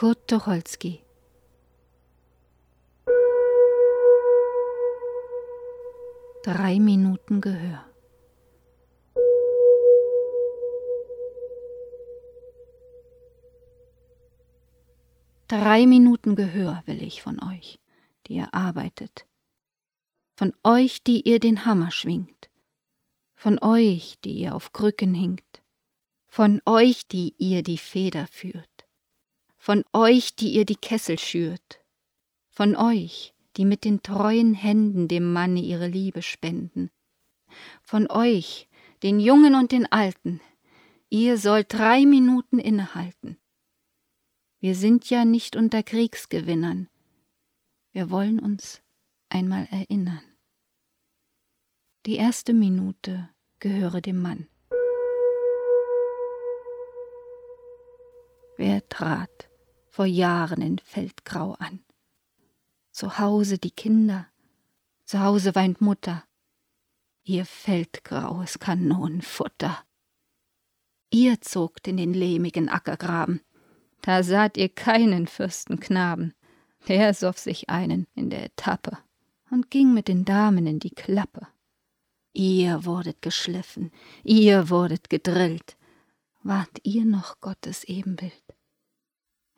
Kurt 0.00 0.28
Tucholsky 0.28 1.04
Drei 6.42 6.80
Minuten 6.80 7.42
Gehör. 7.42 7.84
Drei 15.48 15.84
Minuten 15.84 16.34
Gehör 16.34 16.82
will 16.86 17.02
ich 17.02 17.20
von 17.20 17.38
euch, 17.42 17.78
die 18.26 18.36
ihr 18.36 18.54
arbeitet. 18.54 19.26
Von 20.34 20.54
euch, 20.64 21.02
die 21.02 21.28
ihr 21.28 21.40
den 21.40 21.66
Hammer 21.66 21.90
schwingt. 21.90 22.48
Von 23.34 23.58
euch, 23.62 24.18
die 24.24 24.32
ihr 24.32 24.54
auf 24.54 24.72
Krücken 24.72 25.12
hinkt. 25.12 25.62
Von 26.26 26.62
euch, 26.64 27.06
die 27.06 27.34
ihr 27.36 27.62
die 27.62 27.76
Feder 27.76 28.26
führt. 28.28 28.69
Von 29.62 29.84
euch, 29.92 30.34
die 30.34 30.54
ihr 30.54 30.64
die 30.64 30.74
Kessel 30.74 31.18
schürt. 31.18 31.84
Von 32.48 32.76
euch, 32.76 33.34
die 33.58 33.66
mit 33.66 33.84
den 33.84 34.02
treuen 34.02 34.54
Händen 34.54 35.06
dem 35.06 35.34
Manne 35.34 35.60
ihre 35.60 35.86
Liebe 35.86 36.22
spenden. 36.22 36.90
Von 37.82 38.10
euch, 38.10 38.70
den 39.02 39.20
Jungen 39.20 39.54
und 39.54 39.70
den 39.70 39.84
Alten, 39.92 40.40
ihr 41.10 41.36
sollt 41.36 41.74
drei 41.74 42.06
Minuten 42.06 42.58
innehalten. 42.58 43.36
Wir 44.60 44.74
sind 44.74 45.10
ja 45.10 45.26
nicht 45.26 45.56
unter 45.56 45.82
Kriegsgewinnern. 45.82 46.88
Wir 47.92 48.08
wollen 48.08 48.38
uns 48.38 48.80
einmal 49.28 49.68
erinnern. 49.70 50.22
Die 52.06 52.16
erste 52.16 52.54
Minute 52.54 53.28
gehöre 53.58 54.00
dem 54.00 54.22
Mann. 54.22 54.48
Wer 58.56 58.88
trat 58.88 59.49
vor 59.90 60.06
Jahren 60.06 60.62
in 60.62 60.78
Feldgrau 60.78 61.54
an? 61.58 61.80
Zu 62.92 63.18
Hause 63.18 63.58
die 63.58 63.70
Kinder, 63.70 64.26
zu 65.04 65.20
Hause 65.20 65.54
weint 65.54 65.80
Mutter, 65.80 66.24
ihr 67.24 67.44
feldgraues 67.44 68.58
Kanonenfutter. 68.58 69.78
Ihr 71.10 71.40
zogt 71.40 71.88
in 71.88 71.96
den 71.96 72.14
lehmigen 72.14 72.68
Ackergraben, 72.68 73.40
da 74.02 74.22
saht 74.22 74.56
ihr 74.56 74.68
keinen 74.68 75.26
Fürstenknaben, 75.26 76.34
der 76.88 77.12
soff 77.12 77.38
sich 77.38 77.68
einen 77.68 78.06
in 78.14 78.30
der 78.30 78.44
Etappe 78.44 78.96
und 79.50 79.70
ging 79.70 79.92
mit 79.92 80.08
den 80.08 80.24
Damen 80.24 80.66
in 80.66 80.78
die 80.78 80.94
Klappe. 80.94 81.46
Ihr 82.32 82.84
wurdet 82.84 83.22
geschliffen, 83.22 83.90
ihr 84.22 84.70
wurdet 84.70 85.10
gedrillt, 85.10 85.76
wart 86.42 86.78
ihr 86.84 87.04
noch 87.04 87.40
Gottes 87.40 87.84
Ebenbild. 87.84 88.49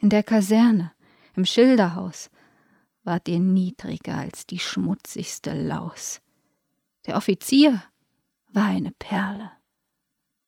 In 0.02 0.08
der 0.08 0.24
Kaserne, 0.24 0.90
im 1.36 1.44
Schilderhaus, 1.44 2.28
wart 3.04 3.28
ihr 3.28 3.38
niedriger 3.38 4.18
als 4.18 4.46
die 4.46 4.58
schmutzigste 4.58 5.54
Laus. 5.54 6.20
Der 7.06 7.16
Offizier 7.16 7.84
war 8.48 8.64
eine 8.64 8.90
Perle, 8.98 9.52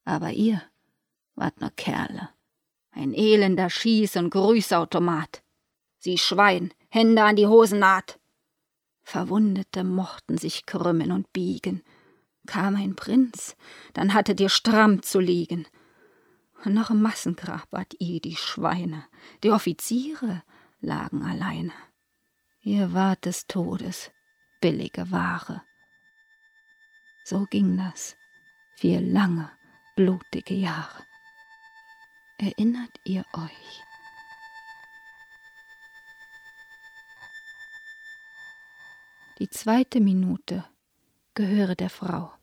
aber 0.05 0.33
ihr 0.33 0.61
wart 1.37 1.61
nur 1.61 1.71
Kerle, 1.71 2.31
ein 2.91 3.15
elender 3.15 3.71
Schieß- 3.71 4.19
und 4.19 4.31
Grüßautomat. 4.31 5.45
Sie 5.99 6.19
Schwein, 6.19 6.75
Hände 6.89 7.23
an 7.23 7.37
die 7.37 7.47
Hosennaht. 7.47 8.19
Verwundete 9.05 9.85
mochten 9.85 10.37
sich 10.37 10.67
krümmen 10.67 11.13
und 11.13 11.33
biegen. 11.33 11.85
Kam 12.47 12.75
ein 12.75 12.97
Prinz, 12.97 13.55
dann 13.93 14.15
hattet 14.15 14.41
ihr 14.41 14.49
stramm 14.49 15.05
zu 15.05 15.21
liegen. 15.21 15.65
Noch 16.65 16.91
im 16.91 17.03
Massengrab 17.03 17.67
wart 17.71 17.95
ihr 17.99 18.21
die 18.21 18.37
Schweine, 18.37 19.07
die 19.43 19.51
Offiziere 19.51 20.43
lagen 20.81 21.23
alleine. 21.23 21.73
Ihr 22.63 22.93
wart 22.95 23.27
des 23.27 23.47
Todes 23.47 24.11
billige 24.61 25.11
Ware. 25.11 25.63
So 27.25 27.47
ging 27.47 27.77
das 27.77 28.17
vier 28.77 29.01
lange, 29.01 29.51
blutige 29.97 30.55
Jahre. 30.55 31.05
Erinnert 32.39 33.01
ihr 33.05 33.25
euch? 33.33 33.83
Die 39.39 39.49
zweite 39.51 40.01
Minute 40.01 40.65
gehöre 41.35 41.75
der 41.75 41.91
Frau. 41.91 42.34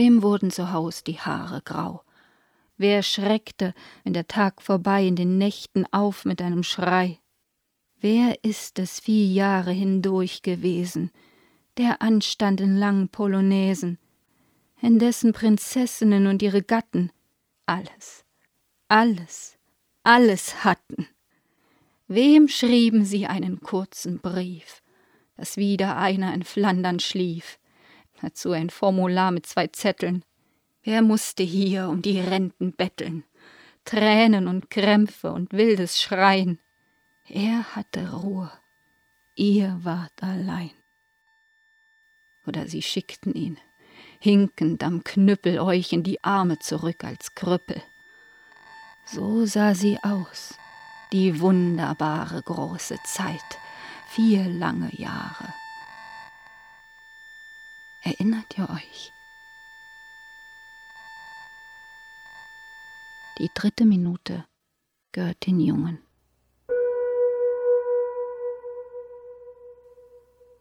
Wem 0.00 0.22
wurden 0.22 0.50
zu 0.50 0.72
Haus 0.72 1.04
die 1.04 1.18
Haare 1.18 1.60
grau? 1.60 2.00
Wer 2.78 3.02
schreckte, 3.02 3.74
wenn 4.02 4.14
der 4.14 4.26
Tag 4.26 4.62
vorbei 4.62 5.04
in 5.06 5.14
den 5.14 5.36
Nächten 5.36 5.84
auf 5.92 6.24
mit 6.24 6.40
einem 6.40 6.62
Schrei? 6.62 7.18
Wer 8.00 8.42
ist 8.42 8.78
es 8.78 8.98
vier 8.98 9.26
Jahre 9.26 9.72
hindurch 9.72 10.40
gewesen, 10.40 11.10
der 11.76 12.00
anstand 12.00 12.62
in 12.62 12.78
langen 12.78 13.10
Polonäsen, 13.10 13.98
in 14.80 14.98
dessen 14.98 15.34
Prinzessinnen 15.34 16.28
und 16.28 16.40
ihre 16.40 16.62
Gatten 16.62 17.12
alles, 17.66 18.24
alles, 18.88 19.58
alles 20.02 20.64
hatten? 20.64 21.08
Wem 22.08 22.48
schrieben 22.48 23.04
sie 23.04 23.26
einen 23.26 23.60
kurzen 23.60 24.18
Brief, 24.18 24.80
dass 25.36 25.58
wieder 25.58 25.98
einer 25.98 26.32
in 26.32 26.42
Flandern 26.42 27.00
schlief, 27.00 27.59
dazu 28.22 28.52
ein 28.52 28.70
Formular 28.70 29.30
mit 29.30 29.46
zwei 29.46 29.66
Zetteln, 29.68 30.24
Wer 30.82 31.02
musste 31.02 31.42
hier 31.42 31.88
um 31.88 32.00
die 32.00 32.20
Renten 32.20 32.72
betteln? 32.72 33.24
Tränen 33.84 34.48
und 34.48 34.70
Krämpfe 34.70 35.30
und 35.32 35.52
wildes 35.52 36.00
Schreien. 36.00 36.58
Er 37.28 37.76
hatte 37.76 38.12
Ruhe, 38.12 38.50
ihr 39.34 39.78
wart 39.82 40.22
allein. 40.22 40.70
Oder 42.46 42.66
sie 42.66 42.82
schickten 42.82 43.34
ihn, 43.34 43.58
hinkend 44.20 44.82
am 44.82 45.04
Knüppel 45.04 45.60
euch 45.60 45.92
in 45.92 46.02
die 46.02 46.24
Arme 46.24 46.58
zurück 46.58 47.04
als 47.04 47.34
Krüppel. 47.34 47.82
So 49.04 49.44
sah 49.44 49.74
sie 49.74 49.98
aus, 50.02 50.54
die 51.12 51.40
wunderbare 51.40 52.42
große 52.42 52.98
Zeit, 53.04 53.58
vier 54.08 54.44
lange 54.48 54.90
Jahre. 54.96 55.59
Erinnert 58.02 58.56
ihr 58.56 58.68
euch? 58.70 59.12
Die 63.38 63.50
dritte 63.54 63.84
Minute 63.84 64.46
gehört 65.12 65.46
den 65.46 65.60
Jungen. 65.60 65.98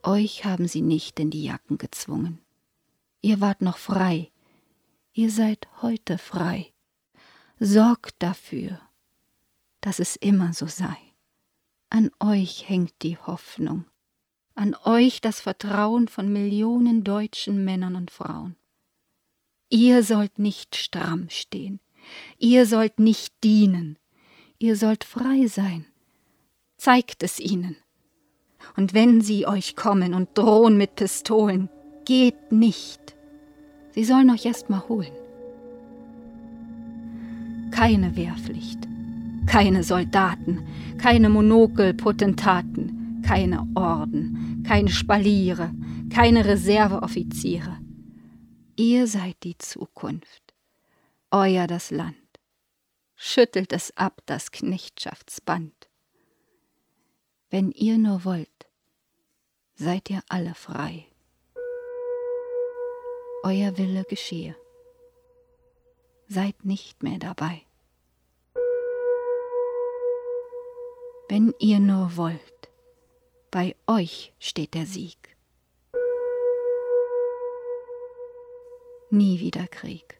Euch 0.03 0.45
haben 0.45 0.67
sie 0.67 0.81
nicht 0.81 1.19
in 1.19 1.29
die 1.29 1.43
Jacken 1.43 1.77
gezwungen. 1.77 2.39
Ihr 3.21 3.41
wart 3.41 3.61
noch 3.61 3.77
frei. 3.77 4.31
Ihr 5.13 5.29
seid 5.29 5.67
heute 5.81 6.17
frei. 6.17 6.73
Sorgt 7.59 8.15
dafür, 8.19 8.79
dass 9.81 9.99
es 9.99 10.15
immer 10.15 10.53
so 10.53 10.67
sei. 10.67 10.97
An 11.89 12.11
euch 12.19 12.69
hängt 12.69 13.01
die 13.01 13.17
Hoffnung, 13.17 13.85
an 14.59 14.75
euch 14.83 15.21
das 15.21 15.39
Vertrauen 15.39 16.07
von 16.09 16.31
Millionen 16.31 17.03
deutschen 17.03 17.63
Männern 17.63 17.95
und 17.95 18.11
Frauen. 18.11 18.55
Ihr 19.69 20.03
sollt 20.03 20.37
nicht 20.37 20.75
stramm 20.75 21.27
stehen, 21.29 21.79
Ihr 22.37 22.65
sollt 22.65 22.99
nicht 22.99 23.33
dienen, 23.43 23.97
ihr 24.57 24.75
sollt 24.75 25.03
frei 25.03 25.47
sein. 25.47 25.85
Zeigt 26.77 27.23
es 27.23 27.39
ihnen. 27.39 27.75
Und 28.75 28.93
wenn 28.93 29.21
sie 29.21 29.45
euch 29.45 29.75
kommen 29.75 30.13
und 30.13 30.29
drohen 30.37 30.77
mit 30.77 30.95
Pistolen, 30.95 31.69
geht 32.05 32.51
nicht. 32.51 33.15
Sie 33.91 34.03
sollen 34.03 34.29
euch 34.29 34.45
erst 34.45 34.69
mal 34.69 34.87
holen. 34.87 35.11
Keine 37.71 38.15
Wehrpflicht, 38.15 38.79
keine 39.45 39.83
Soldaten, 39.83 40.65
keine 40.97 41.29
Monokelpotentaten, 41.29 42.88
keine 43.29 43.63
Orden, 43.75 44.63
keine 44.67 44.89
Spaliere, 44.89 45.71
keine 46.11 46.45
Reserveoffiziere. 46.45 47.77
Ihr 48.75 49.05
seid 49.05 49.43
die 49.43 49.55
Zukunft 49.59 50.55
euer 51.29 51.67
das 51.67 51.91
Land. 51.91 52.15
Schüttelt 53.15 53.71
es 53.71 53.95
ab, 53.95 54.23
das 54.25 54.49
Knechtschaftsband. 54.49 55.91
Wenn 57.51 57.69
ihr 57.69 57.99
nur 57.99 58.25
wollt, 58.25 58.67
seid 59.75 60.09
ihr 60.09 60.23
alle 60.27 60.55
frei. 60.55 61.05
Euer 63.43 63.77
Wille 63.77 64.05
geschehe. 64.05 64.55
Seid 66.27 66.65
nicht 66.65 67.03
mehr 67.03 67.19
dabei. 67.19 67.61
Wenn 71.29 71.53
ihr 71.59 71.79
nur 71.79 72.17
wollt, 72.17 72.58
bei 73.51 73.75
euch 73.87 74.33
steht 74.39 74.73
der 74.73 74.85
Sieg. 74.85 75.17
Nie 79.09 79.39
wieder 79.39 79.67
Krieg. 79.67 80.18